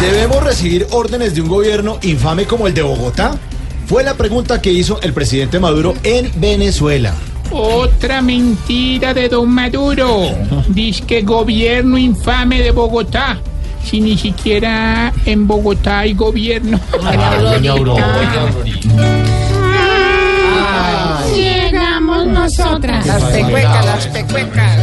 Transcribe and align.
¿Debemos 0.00 0.42
recibir 0.42 0.86
órdenes 0.92 1.34
de 1.34 1.42
un 1.42 1.48
gobierno 1.48 1.98
infame 2.02 2.46
como 2.46 2.66
el 2.66 2.72
de 2.72 2.80
Bogotá? 2.80 3.36
Fue 3.86 4.02
la 4.02 4.14
pregunta 4.14 4.62
que 4.62 4.72
hizo 4.72 4.98
el 5.02 5.12
presidente 5.12 5.60
Maduro 5.60 5.94
en 6.02 6.32
Venezuela. 6.36 7.12
Otra 7.50 8.22
mentira 8.22 9.12
de 9.12 9.28
don 9.28 9.50
Maduro. 9.50 10.30
Dice 10.68 11.04
que 11.04 11.20
gobierno 11.20 11.98
infame 11.98 12.62
de 12.62 12.70
Bogotá. 12.70 13.40
Si 13.84 14.00
ni 14.00 14.16
siquiera 14.16 15.12
en 15.26 15.46
Bogotá 15.46 15.98
hay 16.00 16.14
gobierno. 16.14 16.80
Llegamos 21.34 22.26
nosotras. 22.26 23.06
Las 23.06 23.22
pecuecas, 23.24 23.84
las 23.84 24.06
pecuecas. 24.06 24.78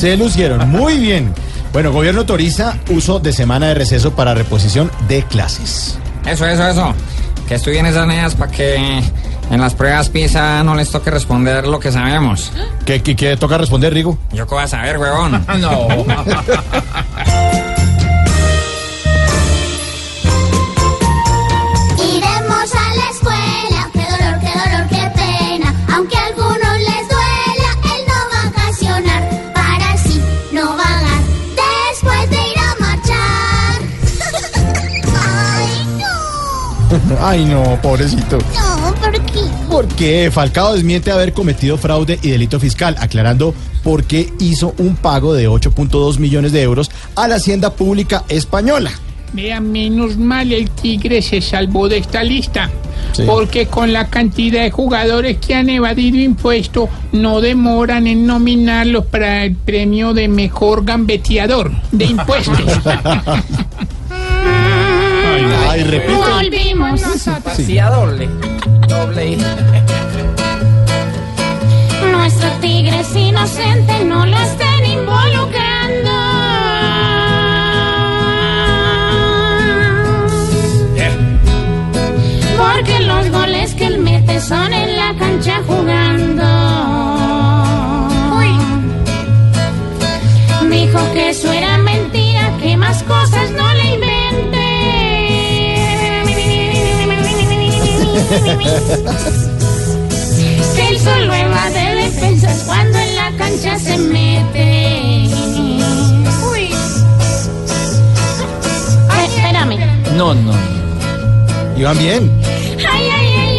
Se 0.00 0.16
lucieron 0.16 0.66
muy 0.70 0.96
bien. 0.96 1.34
Bueno, 1.74 1.92
gobierno 1.92 2.20
autoriza 2.22 2.78
uso 2.88 3.20
de 3.20 3.34
semana 3.34 3.66
de 3.66 3.74
receso 3.74 4.12
para 4.12 4.32
reposición 4.32 4.90
de 5.08 5.22
clases. 5.24 5.98
Eso, 6.24 6.46
eso, 6.46 6.66
eso. 6.66 6.94
Que 7.46 7.56
estudien 7.56 7.84
esas 7.84 8.06
neas 8.06 8.34
para 8.34 8.50
que 8.50 8.76
en 9.50 9.60
las 9.60 9.74
pruebas 9.74 10.08
PISA 10.08 10.64
no 10.64 10.74
les 10.74 10.90
toque 10.90 11.10
responder 11.10 11.66
lo 11.66 11.78
que 11.80 11.92
sabemos. 11.92 12.50
¿Qué, 12.86 13.02
qué, 13.02 13.14
qué 13.14 13.36
toca 13.36 13.58
responder, 13.58 13.92
Rigo? 13.92 14.16
Yo 14.32 14.46
qué 14.46 14.54
voy 14.54 14.64
a 14.64 14.68
saber, 14.68 14.96
huevón. 14.96 15.44
No. 15.58 15.86
Ay, 37.22 37.44
no, 37.44 37.78
pobrecito. 37.82 38.38
No, 38.38 38.94
¿por 38.94 39.12
qué? 39.26 39.40
¿Por 39.68 39.88
qué? 39.88 40.30
Falcao 40.32 40.72
desmiente 40.72 41.10
haber 41.10 41.34
cometido 41.34 41.76
fraude 41.76 42.18
y 42.22 42.30
delito 42.30 42.58
fiscal, 42.58 42.96
aclarando 42.98 43.54
por 43.84 44.04
qué 44.04 44.32
hizo 44.38 44.74
un 44.78 44.96
pago 44.96 45.34
de 45.34 45.46
8.2 45.46 46.18
millones 46.18 46.52
de 46.52 46.62
euros 46.62 46.90
a 47.16 47.28
la 47.28 47.34
Hacienda 47.34 47.74
Pública 47.74 48.24
Española. 48.30 48.90
Vea, 49.34 49.60
menos 49.60 50.16
mal 50.16 50.50
el 50.50 50.70
Tigre 50.70 51.20
se 51.20 51.42
salvó 51.42 51.90
de 51.90 51.98
esta 51.98 52.24
lista. 52.24 52.70
Sí. 53.12 53.24
Porque 53.26 53.66
con 53.66 53.92
la 53.92 54.08
cantidad 54.08 54.62
de 54.62 54.70
jugadores 54.70 55.36
que 55.38 55.54
han 55.54 55.68
evadido 55.68 56.16
impuestos, 56.16 56.88
no 57.12 57.42
demoran 57.42 58.06
en 58.06 58.26
nominarlos 58.26 59.04
para 59.06 59.44
el 59.44 59.54
premio 59.56 60.14
de 60.14 60.26
mejor 60.26 60.86
gambeteador 60.86 61.70
de 61.92 62.06
impuestos. 62.06 62.58
Repito. 65.84 66.18
Volvimos. 66.18 67.00
Sí, 67.56 67.78
a 67.78 67.90
doble. 67.90 68.28
Doble. 68.88 69.38
Nuestro 72.12 72.48
tigre 72.60 73.00
es 73.00 73.16
inocente, 73.16 74.04
no 74.04 74.26
lo 74.26 74.36
estén 74.36 74.84
involucrando. 74.84 76.10
Porque 82.58 83.00
los 83.00 83.30
goles 83.30 83.74
que 83.74 83.86
él 83.86 83.98
mete 83.98 84.40
son 84.40 84.72
en 84.72 84.96
la 84.96 85.14
cancha 85.18 85.62
jugando. 85.66 86.44
Dijo 90.70 91.12
que 91.12 91.30
eso 91.30 91.52
era 91.52 91.78
mentira, 91.78 92.52
que 92.60 92.76
más 92.76 93.02
cosas 93.04 93.50
no 93.52 93.72
le 93.74 93.94
inventé. 93.94 94.99
Que 100.76 100.88
él 100.88 100.98
solo 100.98 101.34
evade 101.34 101.94
defensas 101.96 102.62
cuando 102.66 102.98
en 102.98 103.16
la 103.16 103.32
cancha 103.36 103.78
se 103.78 103.96
mete. 103.98 105.28
Uy. 106.52 106.70
Ay, 109.08 109.28
espérame. 109.28 109.78
No, 110.16 110.34
no. 110.34 110.52
Iban 111.76 111.98
bien. 111.98 112.30
Ay, 112.78 112.84
ay, 112.86 113.10
ay, 113.10 113.34
ay. 113.38 113.49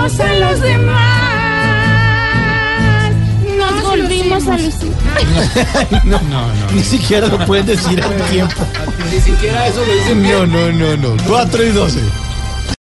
Líos 0.00 0.20
a 0.20 0.32
los 0.34 0.60
demás. 0.60 1.40
Nos 3.56 3.82
volvimos 3.82 4.46
a 4.48 4.56
lucir. 4.58 4.90
No, 6.04 6.20
no, 6.22 6.46
no. 6.54 6.70
Ni 6.72 6.82
siquiera 6.82 7.26
lo 7.26 7.44
puedes 7.46 7.66
decir 7.66 8.02
al 8.02 8.14
tiempo. 8.30 8.62
Ni 9.12 9.20
siquiera 9.20 9.66
eso 9.66 9.84
lo 9.84 9.92
dicen 9.92 10.22
No, 10.22 10.46
no, 10.46 10.72
no, 10.72 10.96
no. 10.96 11.16
4 11.26 11.64
y 11.64 11.70
12. 11.70 12.00